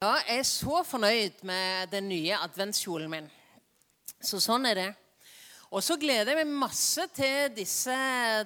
[0.00, 3.26] Ja, jeg er så fornøyd med den nye adventskjolen min.
[4.24, 4.86] Så sånn er det.
[5.68, 7.96] Og så gleder jeg meg masse til disse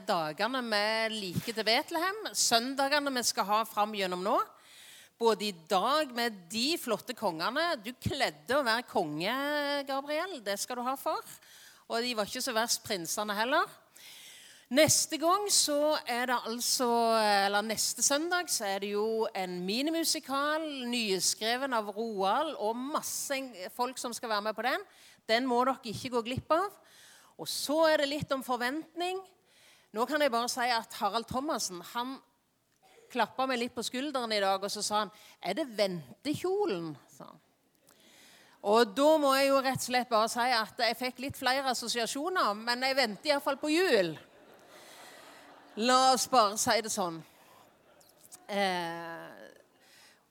[0.03, 0.81] dagene vi
[1.13, 2.19] liker til Betlehem.
[2.35, 4.35] Søndagene vi skal ha fram gjennom nå.
[5.15, 7.69] Både i dag med de flotte kongene.
[7.87, 9.39] Du kledde å være konge,
[9.87, 10.41] Gabriel.
[10.43, 11.23] Det skal du ha for.
[11.87, 13.71] Og de var ikke så verst, prinsene heller.
[14.73, 16.87] Neste gang så er det altså
[17.21, 23.37] Eller neste søndag så er det jo en minimusikal nyskreven av Roald og masse
[23.77, 24.87] folk som skal være med på den.
[25.29, 26.73] Den må dere ikke gå glipp av.
[27.37, 29.21] Og så er det litt om forventning.
[29.93, 32.17] Nå kan jeg bare si at Harald Thomassen han
[33.13, 35.11] klappa meg litt på skulderen i dag, og så sa han
[35.43, 37.41] 'Er det ventekjolen?' sa han.
[38.63, 41.69] Og da må jeg jo rett og slett bare si at jeg fikk litt flere
[41.71, 44.19] assosiasjoner, men jeg venter iallfall på jul.
[45.77, 47.17] La oss bare si det sånn.
[48.47, 49.47] Eh,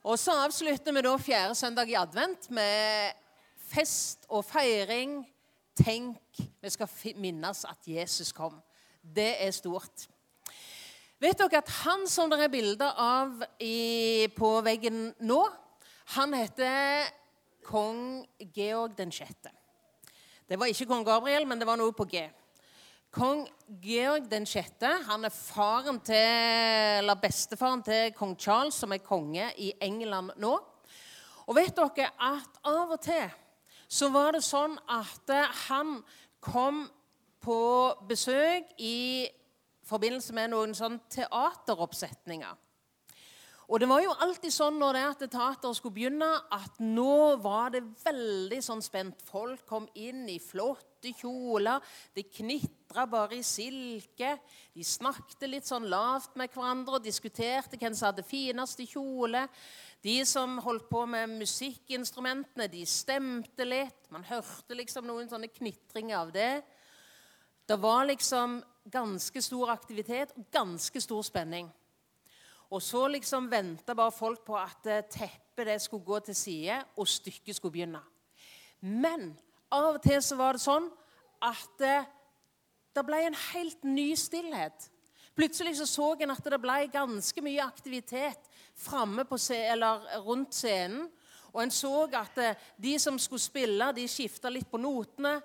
[0.08, 3.18] og så avslutter vi da fjerde søndag i advent med
[3.68, 5.18] fest og feiring.
[5.76, 8.56] Tenk, vi skal minnes at Jesus kom.
[9.04, 10.06] Det er stort.
[11.20, 15.42] Vet dere at han som det er bilder av i, på veggen nå,
[16.16, 17.12] han heter
[17.68, 18.24] kong
[18.56, 19.52] Georg den 6.
[20.48, 22.24] Det var ikke kong Gabriel, men det var noe på G.
[23.14, 23.44] Kong
[23.82, 24.72] Georg den 6.
[25.06, 26.16] Han er faren til,
[26.98, 30.54] eller bestefaren til kong Charles, som er konge i England nå.
[31.46, 33.28] Og vet dere at av og til
[33.86, 35.30] så var det sånn at
[35.68, 36.00] han
[36.42, 36.88] kom
[37.44, 37.60] på
[38.10, 39.30] besøk i
[39.86, 42.56] forbindelse med noen sånn teateroppsetninger.
[43.70, 47.76] Og det var jo alltid sånn når det at teateret skulle begynne, at nå var
[47.76, 49.22] det veldig sånn spent.
[49.30, 50.40] Folk kom inn i
[51.04, 51.82] flotte kjoler.
[52.16, 54.38] Det knitra bare i silke.
[54.74, 59.48] De snakket litt sånn lavt med hverandre og diskuterte hvem som hadde fineste kjole.
[60.04, 64.10] De som holdt på med musikkinstrumentene, de stemte litt.
[64.12, 66.64] Man hørte liksom noen sånne knitringer av det.
[67.66, 71.70] Det var liksom ganske stor aktivitet og ganske stor spenning.
[72.74, 76.80] Og så liksom venta bare folk på at eh, teppet det skulle gå til side,
[76.98, 78.02] og stykket skulle begynne.
[78.82, 79.30] Men
[79.74, 80.90] av og til så var det sånn
[81.44, 82.12] at det, eh,
[82.94, 84.90] det ble en helt ny stillhet.
[85.34, 89.26] Plutselig så, så en at det ble ganske mye aktivitet framme
[90.22, 91.08] rundt scenen.
[91.54, 95.40] Og en så at eh, de som skulle spille, de skifta litt på notene.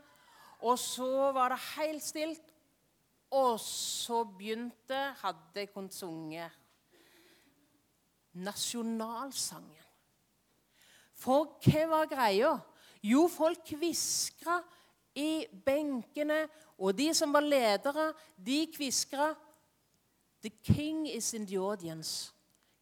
[0.60, 2.45] Og så var det helt stilt.
[3.33, 6.50] Og så begynte Hadde jeg kunnet sunge
[8.39, 9.84] nasjonalsangen.
[11.19, 12.53] For hva var greia?
[13.03, 14.59] Jo, folk hviskra
[15.19, 16.47] i benkene,
[16.78, 19.32] og de som var ledere, de hviskra
[20.42, 22.31] The king is in the audience.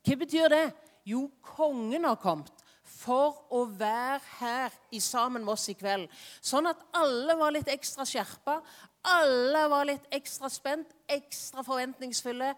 [0.04, 0.66] Hva betyr det?
[1.08, 2.52] Jo, kongen har kommet
[2.86, 6.06] for å være her i sammen med oss i kveld.
[6.44, 8.60] Sånn at alle var litt ekstra skjerpa,
[9.06, 12.52] alle var litt ekstra spent, ekstra forventningsfulle,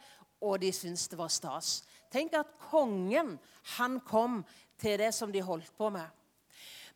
[0.44, 1.78] og de syntes det var stas.
[2.12, 3.36] Tenk at kongen
[3.76, 4.42] han kom
[4.80, 6.06] til det som de holdt på med.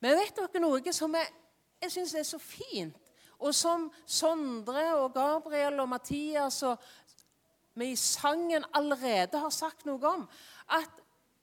[0.03, 1.31] Men vet dere noe som jeg,
[1.83, 2.97] jeg syns er så fint,
[3.43, 6.83] og som Sondre og Gabriel og Mathias og
[7.75, 10.27] vi i sangen allerede har sagt noe om?
[10.71, 11.01] At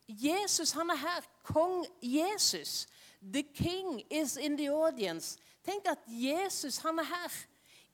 [0.08, 1.26] Jesus han er her.
[1.44, 2.88] Kong Jesus.
[3.22, 5.38] The king is in the audience.
[5.66, 7.32] Tenk at Jesus han er her.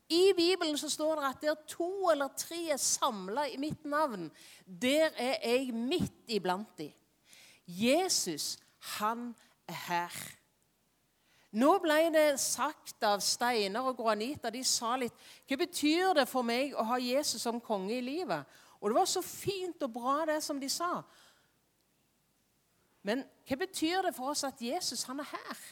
[0.09, 4.31] I Bibelen så står det at der to eller tre er samla i mitt navn,
[4.81, 6.91] der er jeg midt iblant dem.
[7.67, 9.35] Jesus, han
[9.67, 10.11] er her.
[11.55, 15.15] Nå ble det sagt av Steinar og Granita De sa litt
[15.47, 18.43] Hva betyr det for meg å ha Jesus som konge i livet?
[18.81, 20.99] Og det var så fint og bra, det som de sa.
[23.07, 25.63] Men hva betyr det for oss at Jesus, han er her?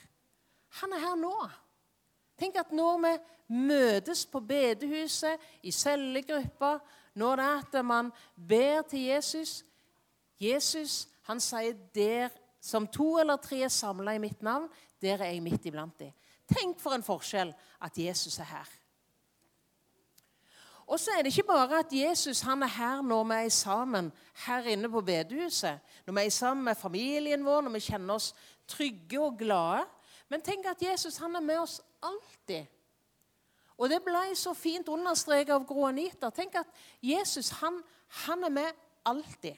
[0.80, 1.36] Han er her nå.
[2.40, 3.12] Tenk at når vi
[3.68, 6.78] møtes på bedehuset, i cellegruppa,
[7.14, 8.10] når det er at man
[8.50, 9.60] ber til Jesus
[10.44, 12.34] Jesus han sier der
[12.64, 14.70] som to eller tre er samla i mitt navn,
[15.02, 16.14] der er jeg midt iblant dem.
[16.48, 17.52] Tenk for en forskjell
[17.84, 18.70] at Jesus er her.
[20.88, 24.12] Og så er det ikke bare at Jesus han er her når vi er sammen
[24.46, 25.80] her inne på bedehuset.
[26.06, 28.34] Når vi er sammen med familien vår, når vi kjenner oss
[28.68, 29.84] trygge og glade.
[30.30, 32.66] Men tenk at Jesus han er med oss alltid.
[33.78, 36.30] Og det ble så fint understreket av Gro Anita.
[36.30, 37.82] Tenk at Jesus han,
[38.28, 39.56] han er med alltid.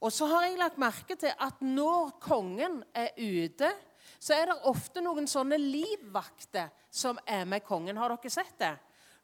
[0.00, 3.70] Og så har jeg lagt merke til at når kongen er ute,
[4.18, 7.98] så er det ofte noen sånne livvakter som er med kongen.
[8.00, 8.74] Har dere sett det?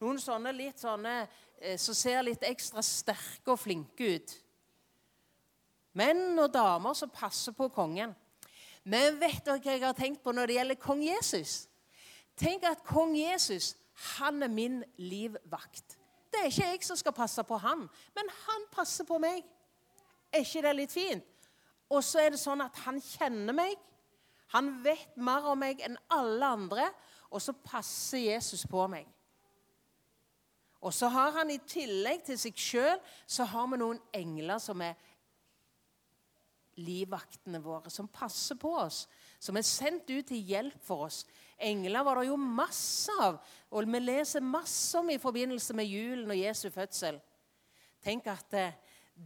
[0.00, 1.14] Noen sånne litt sånne
[1.60, 4.34] eh, som ser litt ekstra sterke og flinke ut.
[5.98, 8.14] Menn og damer som passer på kongen.
[8.84, 11.56] Men vet dere hva jeg har tenkt på når det gjelder kong Jesus?
[12.40, 13.74] Tenk at kong Jesus
[14.16, 15.98] han er min livvakt.
[16.32, 17.82] Det er ikke jeg som skal passe på han,
[18.16, 19.44] men han passer på meg.
[20.32, 21.48] Er ikke det litt fint?
[21.90, 23.74] Og så er det sånn at han kjenner meg.
[24.54, 26.86] Han vet mer om meg enn alle andre,
[27.30, 29.06] og så passer Jesus på meg.
[30.80, 34.80] Og så har han i tillegg til seg sjøl så har vi noen engler som
[34.82, 34.96] er
[36.80, 39.04] livvaktene våre, som passer på oss,
[39.42, 41.24] som er sendt ut til hjelp for oss.
[41.60, 43.36] Engler var det jo masse av,
[43.68, 47.20] og vi leser masse om i forbindelse med julen og Jesu fødsel.
[48.00, 48.56] Tenk at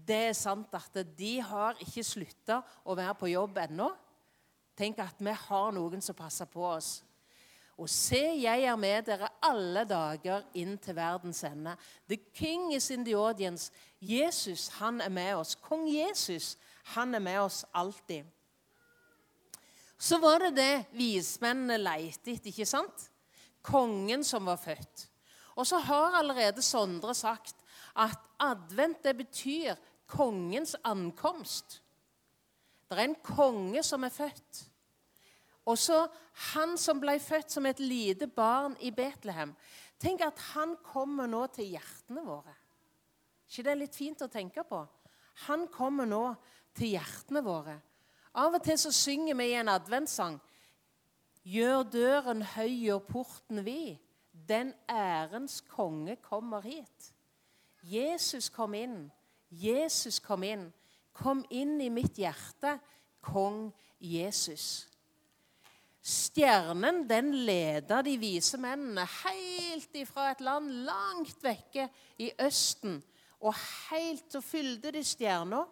[0.07, 3.89] det, er sant at de har ikke slutta å være på jobb ennå.
[4.75, 6.97] Tenk at vi har noen som passer på oss.
[7.79, 11.75] Og se, jeg er med dere alle dager inn til verdens ende.
[12.07, 13.73] The king is in the audience.
[13.99, 15.57] Jesus, han er med oss.
[15.59, 16.55] Kong Jesus,
[16.95, 18.23] han er med oss alltid.
[19.99, 23.09] Så var det det vismennene lette etter, ikke sant?
[23.65, 25.09] Kongen som var født.
[25.57, 27.57] Og så har allerede Sondre sagt
[27.97, 29.75] at advent det betyr
[30.11, 31.81] kongens ankomst.
[32.89, 34.65] Det er en konge som er født.
[35.65, 36.05] Og så
[36.53, 39.55] han som ble født som et lite barn i Betlehem.
[39.99, 42.53] Tenk at han kommer nå til hjertene våre.
[43.49, 44.83] ikke det er litt fint å tenke på?
[45.49, 46.35] Han kommer nå
[46.77, 47.79] til hjertene våre.
[48.35, 50.41] Av og til så synger vi i en adventssang
[51.45, 53.99] Gjør døren høy og porten vid.
[54.33, 57.11] Den ærens konge kommer hit.
[57.85, 59.11] Jesus kom inn.
[59.51, 60.69] Jesus kom inn.
[61.15, 62.79] Kom inn i mitt hjerte,
[63.23, 63.69] kong
[64.03, 64.87] Jesus.
[66.05, 71.87] Stjernen den leda de vise mennene helt ifra et land langt vekke
[72.21, 72.99] i Østen.
[73.45, 73.55] Og
[73.91, 75.63] helt så fylte de stjerna,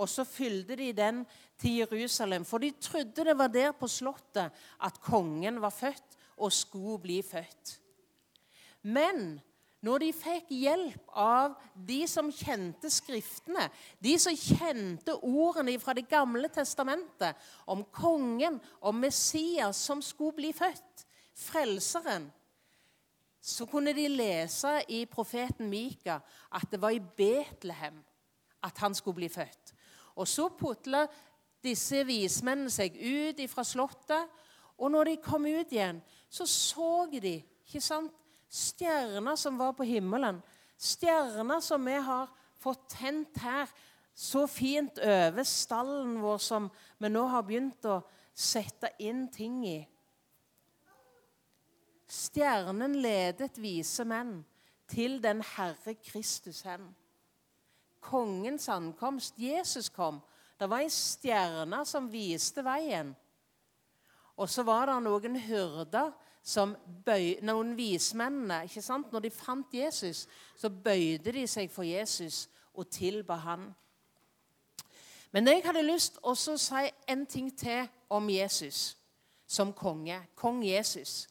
[0.00, 1.22] og så fylte de den
[1.60, 2.44] til Jerusalem.
[2.44, 7.20] For de trodde det var der på slottet at kongen var født og skulle bli
[7.22, 7.76] født.
[8.82, 9.40] Men
[9.80, 13.68] når de fikk hjelp av de som kjente Skriftene,
[14.00, 17.38] de som kjente ordene fra Det gamle testamentet
[17.70, 21.06] om kongen, om Messias som skulle bli født,
[21.40, 22.28] frelseren,
[23.40, 26.18] så kunne de lese i profeten Mika
[26.52, 28.02] at det var i Betlehem
[28.62, 29.72] at han skulle bli født.
[30.20, 31.06] Og så putla
[31.64, 34.28] disse vismennene seg ut fra slottet,
[34.80, 38.12] og når de kom ut igjen, så så de ikke sant,
[38.50, 40.40] Stjerner som var på himmelen.
[40.78, 43.70] Stjerner som vi har fått tent her
[44.14, 46.66] så fint over stallen vår, som
[46.98, 48.00] vi nå har begynt å
[48.34, 49.78] sette inn ting i.
[52.10, 54.40] Stjernen ledet vise menn
[54.90, 56.88] til den Herre Kristus hen.
[58.02, 59.38] Kongens ankomst.
[59.38, 60.18] Jesus kom.
[60.58, 63.14] Det var ei stjerne som viste veien.
[64.40, 66.10] Og så var det noen hyrder
[66.42, 69.12] som bøy, Noen vismennene ikke sant?
[69.12, 70.26] Når de fant Jesus,
[70.56, 73.70] så bøyde de seg for Jesus og tilba han.
[75.32, 78.96] Men jeg hadde lyst også å si en ting til om Jesus
[79.46, 80.18] som konge.
[80.34, 81.28] Kong Jesus.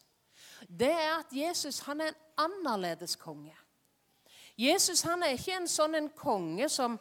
[0.67, 3.55] Det er at Jesus han er en annerledes konge.
[4.57, 6.97] Jesus han er ikke en sånn en konge som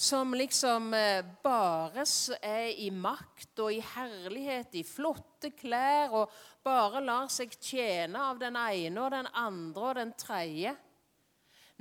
[0.00, 2.04] som liksom eh, bare
[2.40, 6.30] er i makt og i herlighet, i flotte klær, og
[6.64, 10.72] bare lar seg tjene av den ene og den andre og den tredje.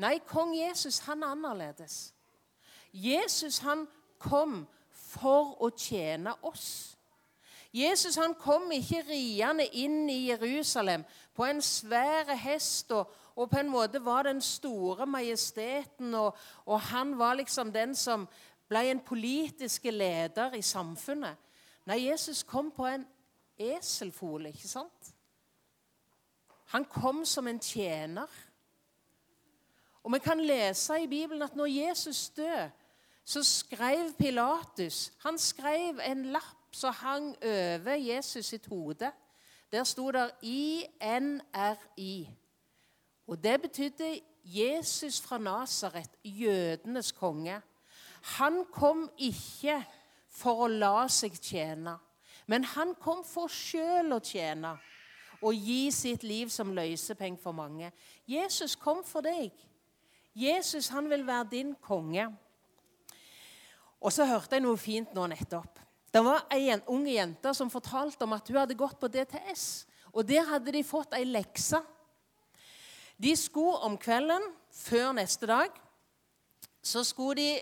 [0.04, 1.98] Nei, kong Jesus, han er annerledes.
[2.92, 3.86] Jesus, han
[4.20, 6.98] kom for å tjene oss.
[7.72, 11.06] Jesus han kom ikke riende inn i Jerusalem
[11.38, 16.82] på en svær hest og, og på en måte var den store majesteten, og, og
[16.82, 18.28] han var liksom den som
[18.70, 21.38] ble en politisk leder i samfunnet.
[21.90, 23.06] Nei, Jesus kom på en
[23.58, 25.14] eselfole, ikke sant?
[26.70, 28.30] Han kom som en tjener.
[30.04, 32.72] Og vi kan lese i Bibelen at når Jesus døde,
[33.26, 39.12] så skrev Pilatus Han skrev en lapp som hang over Jesus sitt hode.
[39.72, 42.30] Der sto det INRI.
[43.30, 47.62] Og det betydde Jesus fra Nasaret, jødenes konge.
[48.22, 49.78] Han kom ikke
[50.34, 51.94] for å la seg tjene,
[52.50, 54.74] men han kom for sjøl å tjene
[55.46, 57.92] og gi sitt liv som løsepenger for mange.
[58.28, 59.54] Jesus kom for deg.
[60.36, 62.26] Jesus han vil være din konge.
[64.02, 65.78] Og så hørte jeg noe fint nå nettopp.
[66.10, 69.86] Det var ei ung jente som fortalte om at hun hadde gått på DTS.
[70.18, 71.78] Og der hadde de fått ei lekse
[73.24, 75.70] de skulle om kvelden, før neste dag,
[76.84, 77.62] så skulle de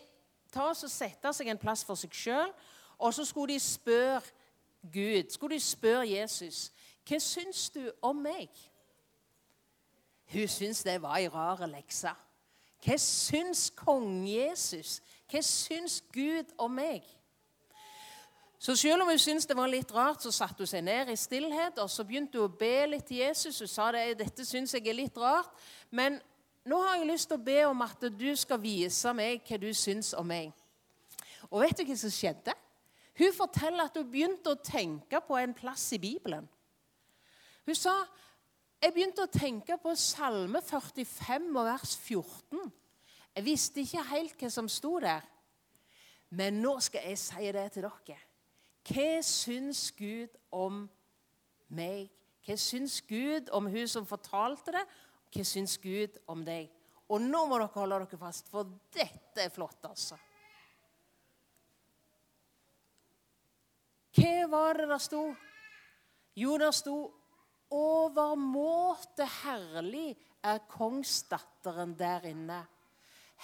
[0.54, 2.52] ta og sette seg en plass for seg sjøl,
[2.98, 4.22] og så skulle de spørre
[4.94, 6.72] Gud, skulle de spørre Jesus,
[7.08, 8.52] hva syns du om meg?
[10.32, 12.12] Hun syntes det var ei rar lekse.
[12.84, 15.00] Hva syns kong Jesus?
[15.32, 17.06] Hva syns Gud om meg?
[18.60, 21.18] Så selv om hun syntes det var litt rart, så satte hun seg ned i
[21.20, 23.60] stillhet og så begynte hun å be litt til Jesus.
[23.62, 25.52] Hun sa det, dette syns jeg er litt rart,
[25.94, 26.18] men
[26.68, 29.70] nå har jeg lyst til å be om at du skal vise meg hva du
[29.78, 30.50] syns om meg.
[31.52, 32.56] Og vet du hva som skjedde?
[33.18, 36.50] Hun forteller at hun begynte å tenke på en plass i Bibelen.
[37.66, 37.94] Hun sa
[38.78, 42.68] jeg begynte å tenke på Salme 45 og vers 14.
[43.38, 45.26] Jeg visste ikke helt hva som sto der.
[46.30, 48.20] Men nå skal jeg si det til dere.
[48.88, 50.86] Hva syns Gud om
[51.68, 52.08] meg?
[52.46, 54.86] Hva syns Gud om hun som fortalte det?
[55.34, 56.72] Hva syns Gud om deg?
[57.12, 60.18] Og nå må dere holde dere fast, for dette er flott, altså.
[64.18, 65.22] Hva var det der sto?
[66.38, 66.98] Jo, der sto
[67.74, 72.62] Overmåte herlig er kongsdatteren der inne.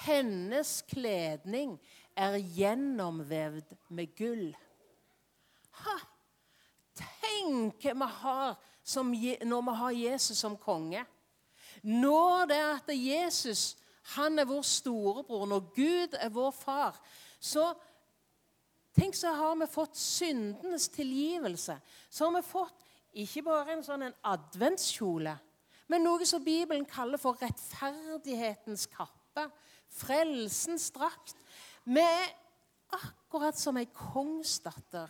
[0.06, 1.76] Hennes kledning
[2.16, 4.54] er gjennomvevd med gull.
[5.82, 5.98] Ha!
[6.94, 11.06] Tenk hva vi har som, når vi har Jesus som konge.
[11.84, 13.74] Når det er at Jesus
[14.14, 17.00] han er vår storebror, når Gud er vår far,
[17.40, 17.74] så
[18.94, 21.80] Tenk så har vi fått syndenes tilgivelse.
[22.10, 22.84] Så har vi fått
[23.24, 25.34] ikke bare en sånn en adventskjole,
[25.90, 29.48] men noe som Bibelen kaller for rettferdighetens kappe.
[29.94, 31.42] Frelsens drakt.
[31.90, 32.30] Vi er
[32.94, 35.10] akkurat som ei kongsdatter.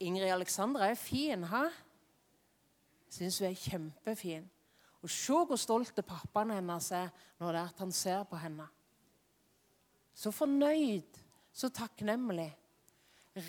[0.00, 1.66] Ingrid Alexandra er fin, ha?
[3.10, 4.46] syns hun er kjempefin.
[5.00, 7.08] Og se hvor stolt pappaen hennes er
[7.40, 8.66] når det er at han ser på henne.
[10.14, 11.20] Så fornøyd,
[11.52, 12.50] så takknemlig.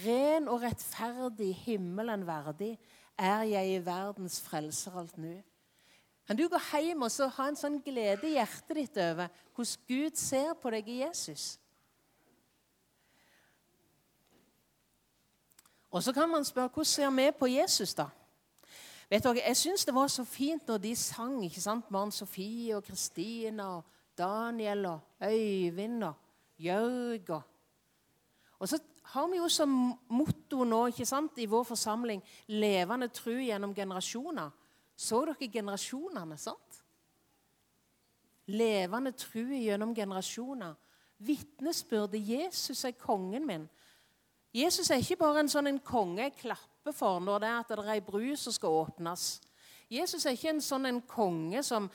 [0.05, 2.77] Ren og rettferdig, himmelen verdig,
[3.17, 5.33] er jeg i verdens frelser alt nå.
[6.27, 10.19] Kan du gå hjem og ha en sånn glede i hjertet ditt over hvordan Gud
[10.19, 11.57] ser på deg i Jesus?
[15.91, 18.07] Og så kan man spørre hvordan ser vi på Jesus, da?
[19.09, 21.43] Vet dere, Jeg syns det var så fint når de sang.
[21.45, 21.91] ikke sant?
[21.91, 23.83] Maren Sofie og Kristina og
[24.17, 26.13] Daniel og Øyvind og
[26.59, 27.29] Jørg.
[27.29, 27.41] Og,
[28.59, 29.69] og så har vi jo som
[30.09, 34.49] motto nå ikke sant, i vår forsamling 'Levende tru gjennom generasjoner'.
[34.95, 36.83] Så dere generasjonene, sant?
[38.45, 40.73] Levende tru gjennom generasjoner.
[41.17, 43.69] Vitnesbyrdet Jesus er kongen min.
[44.53, 47.71] Jesus er ikke bare en sånn en konge jeg klapper for når det er at
[47.71, 49.39] det er ei bru som skal åpnes.
[49.91, 51.87] Jesus er ikke en sånn en konge som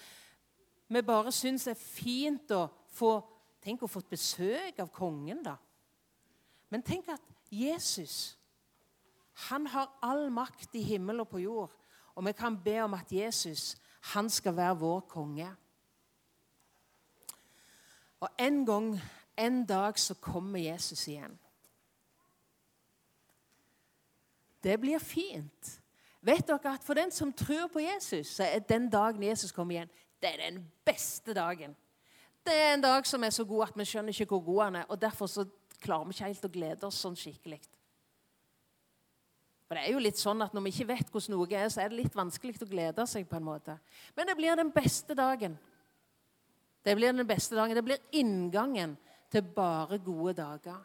[0.89, 3.19] vi bare syns er fint å få
[3.67, 5.57] Tenk å få besøk av kongen, da.
[6.71, 8.37] Men tenk at Jesus
[9.51, 11.73] han har all makt i himmel og på jord.
[12.17, 13.75] Og vi kan be om at Jesus
[14.15, 15.49] han skal være vår konge.
[18.25, 18.89] Og en gang,
[19.37, 21.35] en dag, så kommer Jesus igjen.
[24.63, 25.73] Det blir fint.
[26.27, 29.75] Vet dere at For den som tror på Jesus, så er den dagen Jesus kommer
[29.77, 29.91] igjen,
[30.23, 31.77] det er den beste dagen.
[32.47, 34.77] Det er en dag som er så god at vi skjønner ikke hvor god han
[34.77, 34.85] er.
[34.89, 35.45] og Derfor så
[35.83, 37.61] klarer vi ikke helt å glede oss sånn skikkelig.
[39.67, 41.83] For det er jo litt sånn at Når vi ikke vet hvordan noe er, så
[41.83, 43.29] er det litt vanskelig å glede seg.
[43.29, 43.79] på en måte.
[44.17, 45.59] Men det blir den beste dagen.
[46.85, 47.75] Det blir den beste dagen.
[47.75, 48.97] Det blir inngangen
[49.31, 50.79] til bare gode dager.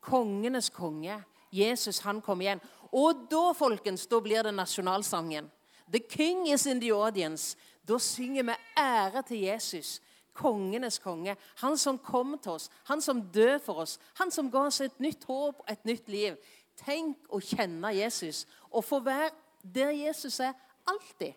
[0.00, 1.22] Kongenes konge.
[1.50, 2.60] Jesus, han kom igjen.
[2.94, 5.50] Og da, folkens, da blir det nasjonalsangen.
[5.90, 7.56] The king is in the audience.
[7.88, 10.00] Da synger vi ære til Jesus
[10.34, 11.36] kongenes konge.
[11.56, 15.00] Han som kom til oss, han som døde for oss, han som ga oss et
[15.00, 16.38] nytt håp et nytt liv.
[16.76, 19.30] Tenk å kjenne Jesus og få være
[19.62, 20.56] der Jesus er
[20.90, 21.34] alltid.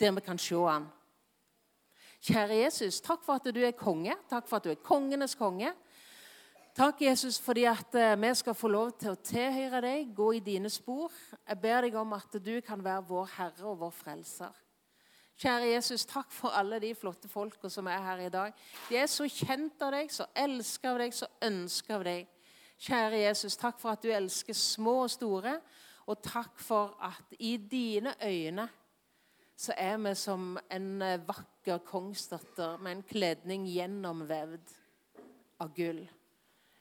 [0.00, 0.88] Der vi kan se han.
[2.20, 4.12] Kjære Jesus, takk for at du er konge.
[4.28, 5.72] Takk for at du er kongenes konge.
[6.70, 10.42] Takk, Jesus, fordi at eh, vi skal få lov til å tilhøre deg, gå i
[10.44, 11.10] dine spor.
[11.42, 14.60] Jeg ber deg om at du kan være vår Herre og vår Frelser.
[15.40, 18.54] Kjære Jesus, takk for alle de flotte folka som er her i dag.
[18.86, 22.30] De er så kjent av deg, så elsker av deg, så ønsker av deg.
[22.86, 25.56] Kjære Jesus, takk for at du elsker små og store,
[26.06, 28.68] og takk for at i dine øyne
[29.58, 34.78] så er vi som en eh, vakker kongsdatter med en kledning gjennomvevd
[35.66, 36.04] av gull.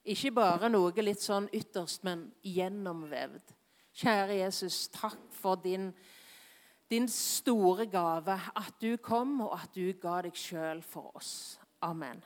[0.05, 3.55] Ikke bare noe litt sånn ytterst, men gjennomvevd.
[3.99, 5.91] Kjære Jesus, takk for din
[6.89, 11.59] din store gave, at du kom, og at du ga deg sjøl for oss.
[11.85, 12.23] Amen.